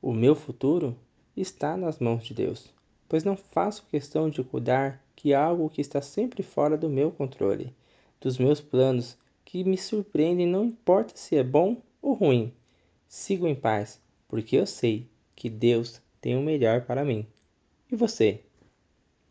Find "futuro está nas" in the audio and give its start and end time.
0.34-1.98